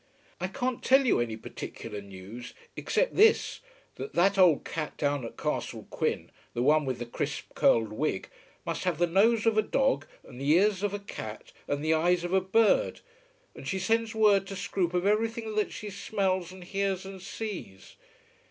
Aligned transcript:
I 0.39 0.47
can't 0.47 0.81
tell 0.81 1.05
you 1.05 1.19
any 1.19 1.37
particular 1.37 2.01
news, 2.01 2.55
except 2.75 3.13
this, 3.15 3.59
that 3.97 4.13
that 4.13 4.35
old 4.35 4.65
cat 4.65 4.97
down 4.97 5.23
at 5.23 5.37
Castle 5.37 5.85
Quin, 5.91 6.31
the 6.55 6.63
one 6.63 6.85
with 6.85 6.97
the 6.97 7.05
crisp 7.05 7.53
curled 7.53 7.93
wig, 7.93 8.27
must 8.65 8.85
have 8.85 8.97
the 8.97 9.05
nose 9.05 9.45
of 9.45 9.59
a 9.59 9.61
dog 9.61 10.07
and 10.27 10.41
the 10.41 10.49
ears 10.53 10.81
of 10.81 10.95
a 10.95 10.99
cat 10.99 11.51
and 11.67 11.85
the 11.85 11.93
eyes 11.93 12.23
of 12.23 12.33
a 12.33 12.41
bird, 12.41 13.01
and 13.53 13.67
she 13.67 13.77
sends 13.77 14.15
word 14.15 14.47
to 14.47 14.55
Scroope 14.55 14.95
of 14.95 15.05
everything 15.05 15.53
that 15.53 15.71
she 15.71 15.91
smells 15.91 16.51
and 16.51 16.63
hears 16.63 17.05
and 17.05 17.21
sees. 17.21 17.95